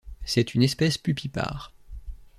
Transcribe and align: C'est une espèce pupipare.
C'est 0.25 0.55
une 0.55 0.63
espèce 0.63 0.97
pupipare. 0.97 1.75